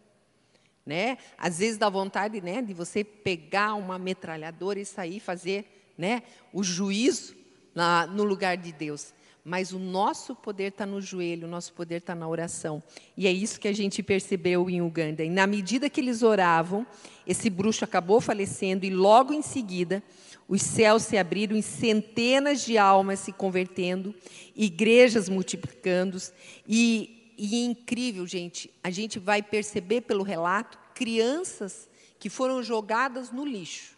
Né? 0.84 1.18
Às 1.36 1.58
vezes 1.58 1.78
dá 1.78 1.88
vontade 1.88 2.40
né, 2.40 2.62
de 2.62 2.72
você 2.72 3.02
pegar 3.02 3.74
uma 3.74 3.98
metralhadora 3.98 4.78
e 4.78 4.86
sair 4.86 5.18
fazer 5.18 5.92
né, 5.98 6.22
o 6.52 6.62
juízo 6.62 7.34
na, 7.74 8.06
no 8.06 8.22
lugar 8.22 8.56
de 8.56 8.72
Deus 8.72 9.12
mas 9.46 9.70
o 9.70 9.78
nosso 9.78 10.34
poder 10.34 10.72
está 10.72 10.84
no 10.84 11.00
joelho, 11.00 11.46
o 11.46 11.50
nosso 11.50 11.72
poder 11.72 11.98
está 11.98 12.16
na 12.16 12.26
oração. 12.26 12.82
E 13.16 13.28
é 13.28 13.32
isso 13.32 13.60
que 13.60 13.68
a 13.68 13.72
gente 13.72 14.02
percebeu 14.02 14.68
em 14.68 14.82
Uganda. 14.82 15.22
E 15.22 15.30
na 15.30 15.46
medida 15.46 15.88
que 15.88 16.00
eles 16.00 16.24
oravam, 16.24 16.84
esse 17.24 17.48
bruxo 17.48 17.84
acabou 17.84 18.20
falecendo 18.20 18.84
e 18.84 18.90
logo 18.90 19.32
em 19.32 19.42
seguida 19.42 20.02
os 20.48 20.62
céus 20.62 21.04
se 21.04 21.16
abriram 21.16 21.56
e 21.56 21.62
centenas 21.62 22.64
de 22.64 22.76
almas 22.76 23.20
se 23.20 23.32
convertendo, 23.32 24.12
igrejas 24.56 25.28
multiplicando 25.28 26.20
e, 26.66 27.32
e 27.38 27.54
é 27.54 27.64
incrível, 27.66 28.26
gente, 28.26 28.68
a 28.82 28.90
gente 28.90 29.20
vai 29.20 29.44
perceber 29.44 30.00
pelo 30.00 30.24
relato 30.24 30.76
crianças 30.92 31.88
que 32.18 32.28
foram 32.28 32.64
jogadas 32.64 33.30
no 33.30 33.44
lixo 33.44 33.96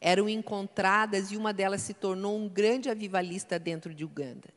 eram 0.00 0.28
encontradas 0.28 1.30
e 1.30 1.36
uma 1.36 1.52
delas 1.52 1.82
se 1.82 1.92
tornou 1.92 2.38
um 2.38 2.48
grande 2.48 2.88
avivalista 2.88 3.58
dentro 3.58 3.92
de 3.92 4.02
Uganda. 4.02 4.48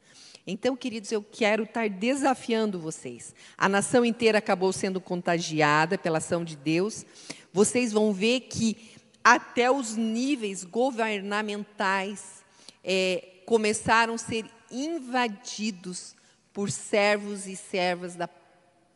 Então, 0.46 0.76
queridos, 0.76 1.12
eu 1.12 1.24
quero 1.24 1.64
estar 1.64 1.90
desafiando 1.90 2.78
vocês. 2.78 3.34
A 3.58 3.70
nação 3.70 4.04
inteira 4.04 4.40
acabou 4.40 4.74
sendo 4.74 5.00
contagiada 5.00 5.98
pela 5.98 6.18
ação 6.18 6.44
de 6.44 6.58
Deus. 6.58 7.06
Vocês 7.54 7.94
vão 7.94 8.12
ver 8.12 8.42
que 8.42 8.92
até 9.24 9.72
os 9.72 9.96
níveis 9.96 10.66
governamentais 10.66 12.44
é, 12.84 13.40
começaram 13.46 14.16
a 14.16 14.18
ser 14.18 14.46
invadidos 14.70 16.14
por 16.52 16.70
servos 16.70 17.48
e 17.48 17.56
servas 17.56 18.16
da 18.16 18.28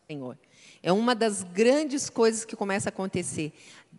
Senhor. 0.05 0.37
É 0.83 0.91
uma 0.91 1.15
das 1.15 1.43
grandes 1.43 2.09
coisas 2.09 2.43
que 2.43 2.55
começa 2.55 2.89
a 2.89 2.91
acontecer. 2.91 3.53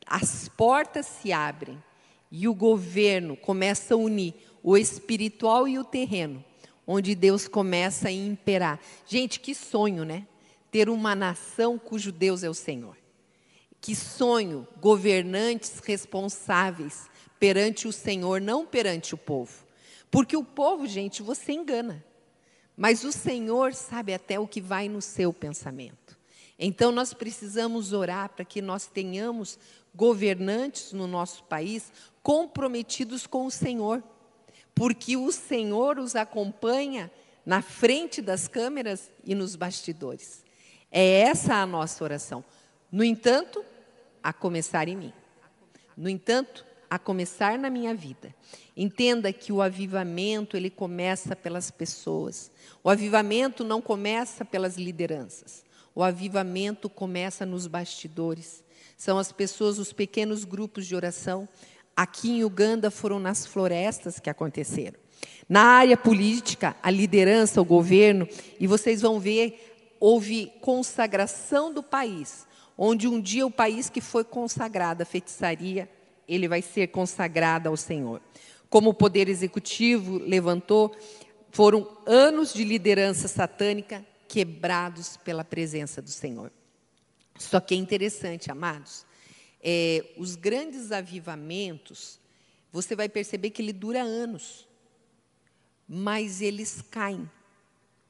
As 0.07 0.49
portas 0.51 1.07
se 1.07 1.33
abrem 1.33 1.83
e 2.31 2.47
o 2.47 2.55
governo 2.55 3.37
começa 3.37 3.95
a 3.95 3.97
unir 3.97 4.35
o 4.63 4.77
espiritual 4.77 5.67
e 5.67 5.79
o 5.79 5.85
terreno 5.85 6.45
onde 6.91 7.15
Deus 7.15 7.47
começa 7.47 8.09
a 8.09 8.11
imperar. 8.11 8.81
Gente, 9.07 9.39
que 9.39 9.55
sonho, 9.55 10.07
né? 10.07 10.27
Ter 10.71 10.89
uma 10.89 11.15
nação 11.15 11.79
cujo 11.79 12.11
Deus 12.11 12.43
é 12.43 12.49
o 12.49 12.55
Senhor. 12.55 12.97
Que 13.79 13.95
sonho, 13.95 14.67
governantes 14.81 15.81
responsáveis 15.85 17.11
perante 17.39 17.87
o 17.87 17.93
Senhor, 17.93 18.41
não 18.41 18.65
perante 18.65 19.15
o 19.15 19.19
povo. 19.19 19.67
Porque 20.11 20.35
o 20.35 20.43
povo, 20.43 20.87
gente, 20.87 21.23
você 21.23 21.53
engana. 21.53 22.03
Mas 22.75 23.05
o 23.05 23.13
Senhor 23.13 23.75
sabe 23.75 24.15
até 24.15 24.41
o 24.41 24.49
que 24.49 24.61
vai 24.61 24.89
no 24.89 25.03
seu 25.03 25.31
pensamento. 25.31 26.17
Então 26.59 26.91
nós 26.91 27.13
precisamos 27.13 27.93
orar 27.93 28.31
para 28.31 28.47
que 28.47 28.63
nós 28.63 28.87
tenhamos 28.87 29.59
governantes 29.95 30.93
no 30.93 31.07
nosso 31.07 31.45
país 31.45 31.93
comprometidos 32.23 33.27
com 33.27 33.45
o 33.45 33.51
Senhor 33.51 34.03
porque 34.79 35.17
o 35.17 35.33
Senhor 35.33 35.99
os 35.99 36.15
acompanha 36.15 37.11
na 37.45 37.61
frente 37.61 38.23
das 38.23 38.47
câmeras 38.47 39.11
e 39.25 39.35
nos 39.35 39.57
bastidores. 39.57 40.45
É 40.91 41.21
essa 41.21 41.55
a 41.57 41.67
nossa 41.67 42.05
oração. 42.05 42.45
No 42.91 43.03
entanto, 43.03 43.65
a 44.23 44.33
começar 44.33 44.87
em 44.89 44.97
mim. 44.97 45.13
No 45.97 46.09
entanto, 46.09 46.65
a 46.89 46.99
começar 46.99 47.59
na 47.59 47.69
minha 47.69 47.95
vida. 47.95 48.35
Entenda 48.77 49.33
que 49.33 49.53
o 49.53 49.61
avivamento, 49.61 50.57
ele 50.57 50.71
começa 50.71 51.35
pelas 51.35 51.71
pessoas. 51.71 52.51
O 52.83 52.89
avivamento 52.89 53.65
não 53.65 53.83
começa 53.83 54.45
pelas 54.45 54.77
lideranças. 54.77 55.65
O 55.95 56.03
avivamento 56.03 56.89
começa 56.89 57.45
nos 57.45 57.67
bastidores. 57.67 58.63
São 58.97 59.19
as 59.19 59.33
pessoas, 59.33 59.79
os 59.79 59.93
pequenos 59.93 60.45
grupos 60.45 60.87
de 60.87 60.95
oração. 60.95 61.49
Aqui 61.99 62.31
em 62.31 62.45
Uganda 62.45 62.93
foram 62.93 63.19
nas 63.19 63.45
florestas 63.45 64.21
que 64.21 64.31
aconteceram. 64.31 64.97
Na 65.49 65.63
área 65.63 65.97
política, 65.97 66.77
a 66.81 66.93
liderança, 66.93 67.61
o 67.61 67.65
governo, 67.65 68.29
e 68.61 68.69
vocês 68.69 69.03
vão 69.03 69.19
ver, 69.19 69.97
houve 69.99 70.53
consagração 70.61 71.75
do 71.75 71.83
país, 71.83 72.47
onde 72.77 73.09
um 73.09 73.21
dia 73.21 73.45
o 73.45 73.51
país 73.51 73.91
que 73.91 74.01
foi 74.01 74.23
consagrado 74.23 75.03
à 75.03 75.05
feitiçaria, 75.05 75.91
ele 76.29 76.47
vai 76.47 76.63
ser 76.63 76.87
consagrado 76.87 77.69
ao 77.69 77.77
Senhor. 77.77 78.23
Como 78.71 78.91
o 78.91 78.95
poder 78.95 79.29
executivo 79.29 80.19
levantou, 80.19 80.95
foram 81.51 81.99
anos 82.07 82.55
de 82.55 82.63
liderança 82.63 83.27
satânica 83.27 84.07
quebrados 84.29 85.17
pela 85.17 85.45
presença 85.45 86.01
do 86.01 86.11
Senhor. 86.11 86.53
Só 87.37 87.59
que 87.59 87.75
é 87.75 87.77
interessante, 87.77 88.53
amados, 88.53 89.05
é, 89.63 90.15
os 90.17 90.37
grandes 90.37 90.93
avivamentos, 90.93 92.21
você 92.73 92.95
vai 92.95 93.09
perceber 93.09 93.51
que 93.51 93.63
ele 93.63 93.73
dura 93.73 94.03
anos 94.03 94.69
mas 95.89 96.43
eles 96.43 96.83
caem. 96.83 97.29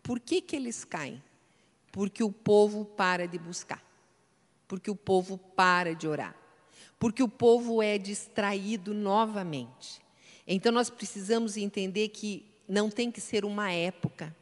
Por 0.03 0.19
que, 0.19 0.41
que 0.41 0.57
eles 0.57 0.85
caem? 0.85 1.23
Porque 1.93 2.25
o 2.25 2.33
povo 2.33 2.85
para 2.85 3.29
de 3.29 3.39
buscar, 3.39 3.83
porque 4.67 4.91
o 4.91 4.97
povo 4.97 5.39
para 5.39 5.95
de 5.95 6.09
orar, 6.09 6.35
porque 6.99 7.23
o 7.23 7.29
povo 7.29 7.81
é 7.81 7.97
distraído 7.97 8.93
novamente. 8.93 10.01
Então 10.47 10.73
nós 10.73 10.91
precisamos 10.91 11.57
entender 11.57 12.09
que 12.09 12.45
não 12.67 12.91
tem 12.91 13.11
que 13.13 13.21
ser 13.21 13.45
uma 13.45 13.71
época, 13.71 14.35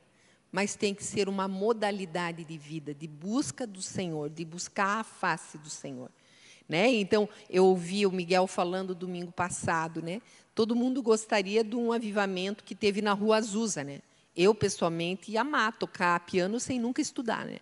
mas 0.50 0.74
tem 0.74 0.94
que 0.94 1.04
ser 1.04 1.28
uma 1.28 1.46
modalidade 1.46 2.44
de 2.44 2.56
vida, 2.56 2.94
de 2.94 3.06
busca 3.06 3.66
do 3.66 3.82
Senhor, 3.82 4.30
de 4.30 4.44
buscar 4.44 5.00
a 5.00 5.04
face 5.04 5.58
do 5.58 5.68
Senhor. 5.68 6.10
Né? 6.68 6.88
Então, 6.94 7.28
eu 7.48 7.64
ouvi 7.64 8.04
o 8.06 8.10
Miguel 8.10 8.46
falando 8.46 8.94
domingo 8.94 9.30
passado, 9.30 10.02
né? 10.02 10.20
Todo 10.54 10.74
mundo 10.74 11.02
gostaria 11.02 11.62
de 11.62 11.76
um 11.76 11.92
avivamento 11.92 12.64
que 12.64 12.74
teve 12.74 13.00
na 13.00 13.12
Rua 13.12 13.36
Azusa, 13.36 13.84
né? 13.84 14.00
Eu, 14.36 14.54
pessoalmente, 14.54 15.30
ia 15.30 15.42
amar 15.42 15.78
tocar 15.78 16.18
piano 16.20 16.58
sem 16.58 16.80
nunca 16.80 17.00
estudar, 17.00 17.44
né? 17.44 17.58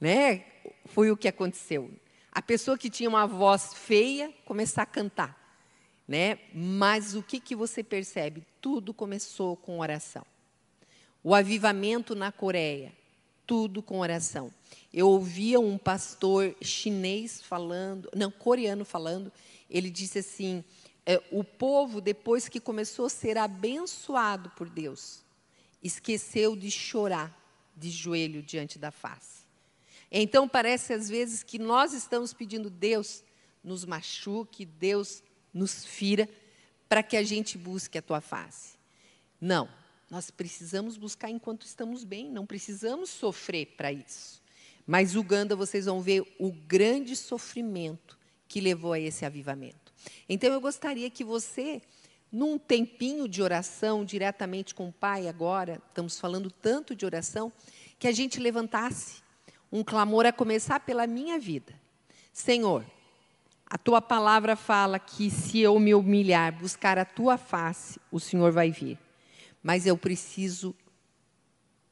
né? 0.00 0.44
Foi 0.86 1.10
o 1.10 1.16
que 1.16 1.28
aconteceu. 1.28 1.90
A 2.32 2.42
pessoa 2.42 2.78
que 2.78 2.90
tinha 2.90 3.08
uma 3.08 3.26
voz 3.26 3.74
feia 3.74 4.32
começar 4.44 4.82
a 4.82 4.86
cantar, 4.86 5.38
né? 6.08 6.38
Mas 6.52 7.14
o 7.14 7.22
que, 7.22 7.38
que 7.38 7.54
você 7.54 7.82
percebe? 7.82 8.44
Tudo 8.60 8.92
começou 8.92 9.56
com 9.56 9.78
oração. 9.78 10.24
O 11.22 11.34
avivamento 11.34 12.14
na 12.14 12.32
Coreia, 12.32 12.92
tudo 13.50 13.82
com 13.82 13.98
oração. 13.98 14.54
Eu 14.94 15.08
ouvia 15.08 15.58
um 15.58 15.76
pastor 15.76 16.54
chinês 16.62 17.42
falando, 17.42 18.08
não, 18.14 18.30
coreano 18.30 18.84
falando, 18.84 19.32
ele 19.68 19.90
disse 19.90 20.20
assim: 20.20 20.62
é, 21.04 21.20
o 21.32 21.42
povo, 21.42 22.00
depois 22.00 22.48
que 22.48 22.60
começou 22.60 23.06
a 23.06 23.10
ser 23.10 23.36
abençoado 23.36 24.50
por 24.50 24.70
Deus, 24.70 25.24
esqueceu 25.82 26.54
de 26.54 26.70
chorar 26.70 27.36
de 27.76 27.90
joelho 27.90 28.40
diante 28.40 28.78
da 28.78 28.92
face. 28.92 29.44
Então 30.12 30.48
parece 30.48 30.92
às 30.92 31.08
vezes 31.08 31.42
que 31.42 31.58
nós 31.58 31.92
estamos 31.92 32.32
pedindo 32.32 32.70
Deus 32.70 33.24
nos 33.64 33.84
machuque, 33.84 34.64
Deus 34.64 35.24
nos 35.52 35.84
fira, 35.84 36.28
para 36.88 37.02
que 37.02 37.16
a 37.16 37.24
gente 37.24 37.58
busque 37.58 37.98
a 37.98 38.02
tua 38.02 38.20
face. 38.20 38.78
Não, 39.40 39.68
nós 40.10 40.28
precisamos 40.28 40.96
buscar 40.96 41.30
enquanto 41.30 41.64
estamos 41.64 42.02
bem, 42.02 42.28
não 42.28 42.44
precisamos 42.44 43.10
sofrer 43.10 43.66
para 43.76 43.92
isso. 43.92 44.42
Mas 44.84 45.14
Uganda, 45.14 45.54
vocês 45.54 45.84
vão 45.86 46.00
ver 46.00 46.24
o 46.36 46.50
grande 46.50 47.14
sofrimento 47.14 48.18
que 48.48 48.60
levou 48.60 48.92
a 48.92 48.98
esse 48.98 49.24
avivamento. 49.24 49.92
Então, 50.28 50.52
eu 50.52 50.60
gostaria 50.60 51.08
que 51.08 51.22
você, 51.22 51.80
num 52.32 52.58
tempinho 52.58 53.28
de 53.28 53.40
oração, 53.40 54.04
diretamente 54.04 54.74
com 54.74 54.88
o 54.88 54.92
Pai, 54.92 55.28
agora, 55.28 55.80
estamos 55.88 56.18
falando 56.18 56.50
tanto 56.50 56.96
de 56.96 57.06
oração, 57.06 57.52
que 57.96 58.08
a 58.08 58.12
gente 58.12 58.40
levantasse 58.40 59.22
um 59.70 59.84
clamor 59.84 60.26
a 60.26 60.32
começar 60.32 60.80
pela 60.80 61.06
minha 61.06 61.38
vida. 61.38 61.72
Senhor, 62.32 62.84
a 63.66 63.78
tua 63.78 64.02
palavra 64.02 64.56
fala 64.56 64.98
que 64.98 65.30
se 65.30 65.60
eu 65.60 65.78
me 65.78 65.94
humilhar, 65.94 66.58
buscar 66.58 66.98
a 66.98 67.04
tua 67.04 67.38
face, 67.38 68.00
o 68.10 68.18
Senhor 68.18 68.50
vai 68.50 68.72
vir. 68.72 68.98
Mas 69.62 69.86
eu 69.86 69.96
preciso 69.96 70.74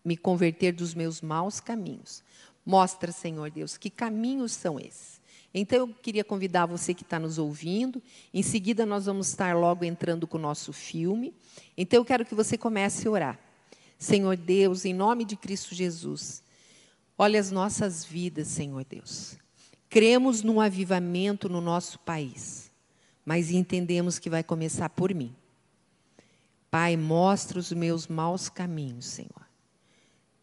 me 0.05 0.17
converter 0.17 0.73
dos 0.73 0.95
meus 0.95 1.21
maus 1.21 1.61
caminhos. 1.61 2.23
Mostra, 2.65 3.13
Senhor 3.13 3.51
Deus, 3.51 3.77
que 3.77 3.91
caminhos 3.91 4.53
são 4.53 4.79
esses. 4.79 5.19
Então, 5.53 5.79
eu 5.79 5.89
queria 5.89 6.23
convidar 6.23 6.67
você 6.67 6.93
que 6.93 7.03
está 7.03 7.19
nos 7.19 7.39
ouvindo. 7.39 8.03
Em 8.33 8.43
seguida, 8.43 8.85
nós 8.85 9.07
vamos 9.07 9.29
estar 9.29 9.57
logo 9.57 9.85
entrando 9.85 10.27
com 10.27 10.37
o 10.37 10.41
nosso 10.41 10.73
filme. 10.73 11.35
Então, 11.77 12.01
eu 12.01 12.05
quero 12.05 12.25
que 12.25 12.35
você 12.35 12.59
comece 12.59 13.09
a 13.09 13.11
orar. 13.11 13.41
Senhor 13.99 14.37
Deus, 14.37 14.85
em 14.85 14.95
nome 14.95 15.25
de 15.25 15.37
Cristo 15.37 15.75
Jesus, 15.75 16.43
olha 17.17 17.41
as 17.41 17.51
nossas 17.51 18.05
vidas, 18.05 18.47
Senhor 18.49 18.85
Deus. 18.85 19.37
Cremos 19.89 20.43
num 20.43 20.61
avivamento 20.61 21.49
no 21.49 21.61
nosso 21.61 21.99
país, 22.01 22.71
mas 23.25 23.51
entendemos 23.51 24.19
que 24.19 24.31
vai 24.31 24.45
começar 24.45 24.89
por 24.91 25.13
mim. 25.15 25.35
Pai, 26.71 26.97
mostra 26.97 27.59
os 27.59 27.73
meus 27.73 28.07
maus 28.07 28.49
caminhos, 28.49 29.07
Senhor. 29.07 29.49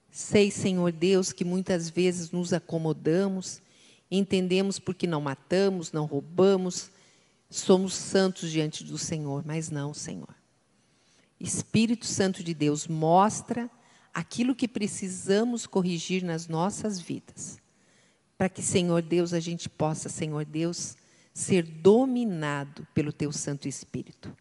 Sei, 0.09 0.49
Senhor 0.49 0.91
Deus, 0.91 1.31
que 1.31 1.43
muitas 1.43 1.89
vezes 1.89 2.31
nos 2.31 2.53
acomodamos 2.53 3.61
Entendemos 4.09 4.77
porque 4.79 5.07
não 5.07 5.19
matamos, 5.19 5.91
não 5.91 6.05
roubamos, 6.05 6.89
somos 7.49 7.93
santos 7.93 8.51
diante 8.51 8.83
do 8.83 8.97
Senhor, 8.97 9.43
mas 9.45 9.69
não, 9.69 9.93
Senhor. 9.93 10.33
Espírito 11.39 12.05
Santo 12.05 12.43
de 12.43 12.53
Deus 12.53 12.87
mostra 12.87 13.69
aquilo 14.13 14.55
que 14.55 14.67
precisamos 14.67 15.65
corrigir 15.65 16.23
nas 16.23 16.47
nossas 16.47 16.99
vidas, 16.99 17.57
para 18.37 18.47
que, 18.47 18.61
Senhor 18.61 19.01
Deus, 19.01 19.33
a 19.33 19.39
gente 19.39 19.67
possa, 19.67 20.07
Senhor 20.07 20.45
Deus, 20.45 20.95
ser 21.33 21.63
dominado 21.63 22.87
pelo 22.93 23.11
Teu 23.11 23.31
Santo 23.31 23.67
Espírito. 23.67 24.35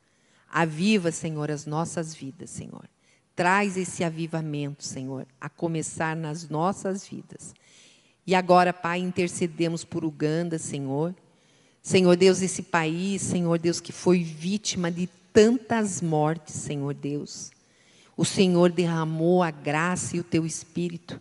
Aviva, 0.55 1.11
Senhor, 1.11 1.51
as 1.51 1.67
nossas 1.67 2.15
vidas, 2.15 2.49
Senhor. 2.49 2.89
Traz 3.35 3.77
esse 3.77 4.05
avivamento, 4.05 4.85
Senhor, 4.85 5.27
a 5.41 5.49
começar 5.49 6.15
nas 6.15 6.49
nossas 6.49 7.05
vidas. 7.09 7.53
E 8.25 8.37
agora, 8.37 8.73
Pai, 8.73 9.01
intercedemos 9.01 9.85
por 9.85 10.05
Uganda, 10.05 10.57
Senhor. 10.57 11.13
Senhor 11.83 12.17
Deus, 12.17 12.41
esse 12.41 12.63
país, 12.63 13.21
Senhor 13.21 13.59
Deus, 13.59 13.81
que 13.81 13.91
foi 13.91 14.23
vítima 14.23 14.93
de 14.93 15.09
tantas 15.33 16.01
mortes, 16.01 16.55
Senhor 16.55 16.95
Deus. 16.95 17.51
O 18.17 18.25
Senhor 18.25 18.71
derramou 18.71 19.43
a 19.43 19.51
graça 19.51 20.17
e 20.17 20.21
o 20.21 20.25
teu 20.25 20.47
espírito. 20.47 21.19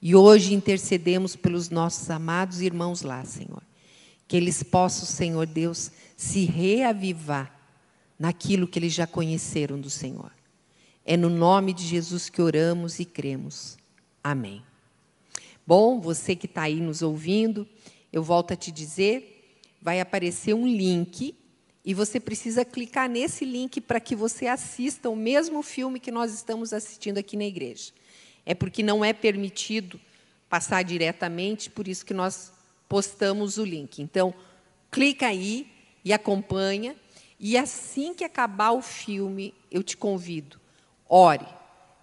E 0.00 0.16
hoje 0.16 0.54
intercedemos 0.54 1.36
pelos 1.36 1.68
nossos 1.68 2.08
amados 2.08 2.62
irmãos 2.62 3.02
lá, 3.02 3.22
Senhor. 3.26 3.62
Que 4.26 4.38
eles 4.38 4.62
possam, 4.62 5.04
Senhor 5.04 5.46
Deus, 5.46 5.92
se 6.16 6.46
reavivar 6.46 7.59
naquilo 8.20 8.68
que 8.68 8.78
eles 8.78 8.92
já 8.92 9.06
conheceram 9.06 9.80
do 9.80 9.88
Senhor. 9.88 10.30
É 11.06 11.16
no 11.16 11.30
nome 11.30 11.72
de 11.72 11.86
Jesus 11.86 12.28
que 12.28 12.42
oramos 12.42 13.00
e 13.00 13.06
cremos. 13.06 13.78
Amém. 14.22 14.62
Bom, 15.66 15.98
você 15.98 16.36
que 16.36 16.44
está 16.44 16.62
aí 16.62 16.80
nos 16.80 17.00
ouvindo, 17.00 17.66
eu 18.12 18.22
volto 18.22 18.52
a 18.52 18.56
te 18.56 18.70
dizer, 18.70 19.58
vai 19.80 20.00
aparecer 20.00 20.52
um 20.52 20.66
link 20.66 21.34
e 21.82 21.94
você 21.94 22.20
precisa 22.20 22.62
clicar 22.62 23.08
nesse 23.08 23.46
link 23.46 23.80
para 23.80 23.98
que 23.98 24.14
você 24.14 24.46
assista 24.46 25.08
o 25.08 25.16
mesmo 25.16 25.62
filme 25.62 25.98
que 25.98 26.10
nós 26.10 26.34
estamos 26.34 26.74
assistindo 26.74 27.16
aqui 27.16 27.38
na 27.38 27.44
igreja. 27.44 27.90
É 28.44 28.54
porque 28.54 28.82
não 28.82 29.02
é 29.02 29.14
permitido 29.14 29.98
passar 30.46 30.82
diretamente, 30.82 31.70
por 31.70 31.88
isso 31.88 32.04
que 32.04 32.12
nós 32.12 32.52
postamos 32.86 33.56
o 33.56 33.64
link. 33.64 34.02
Então, 34.02 34.34
clica 34.90 35.26
aí 35.28 35.66
e 36.04 36.12
acompanha. 36.12 36.94
E 37.42 37.56
assim 37.56 38.12
que 38.12 38.22
acabar 38.22 38.72
o 38.72 38.82
filme, 38.82 39.54
eu 39.70 39.82
te 39.82 39.96
convido, 39.96 40.60
ore. 41.08 41.46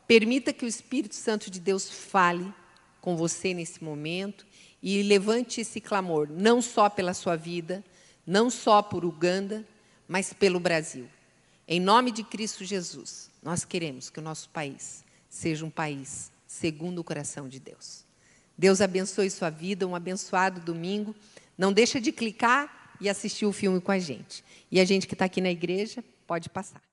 Permita 0.08 0.52
que 0.52 0.66
o 0.66 0.68
Espírito 0.68 1.14
Santo 1.14 1.52
de 1.52 1.60
Deus 1.60 1.88
fale 1.88 2.52
com 3.00 3.16
você 3.16 3.54
nesse 3.54 3.84
momento 3.84 4.48
e 4.82 5.04
levante 5.04 5.62
esse 5.62 5.80
clamor, 5.80 6.28
não 6.28 6.60
só 6.60 6.90
pela 6.90 7.14
sua 7.14 7.36
vida, 7.36 7.84
não 8.26 8.50
só 8.50 8.82
por 8.82 9.06
Uganda, 9.06 9.64
mas 10.08 10.34
pelo 10.34 10.60
Brasil. 10.60 11.08
Em 11.68 11.80
nome 11.80 12.12
de 12.12 12.24
Cristo 12.24 12.66
Jesus, 12.66 13.30
nós 13.44 13.64
queremos 13.64 14.10
que 14.10 14.20
o 14.20 14.24
nosso 14.24 14.50
país 14.50 15.06
seja 15.30 15.64
um 15.64 15.70
país 15.70 16.32
segundo 16.48 16.98
o 16.98 17.04
coração 17.04 17.48
de 17.48 17.60
Deus. 17.60 18.04
Deus 18.58 18.82
abençoe 18.82 19.30
sua 19.30 19.52
vida, 19.52 19.86
um 19.86 19.96
abençoado 19.96 20.62
domingo. 20.62 21.16
Não 21.56 21.72
deixa 21.72 22.02
de 22.02 22.12
clicar 22.12 22.77
e 23.00 23.10
assistir 23.10 23.46
o 23.46 23.52
filme 23.52 23.80
com 23.80 23.92
a 23.92 24.00
gente. 24.00 24.44
E 24.72 24.80
a 24.80 24.86
gente 24.86 25.08
que 25.08 25.14
está 25.14 25.26
aqui 25.26 25.42
na 25.42 25.52
igreja, 25.52 26.04
pode 26.26 26.50
passar. 26.50 26.87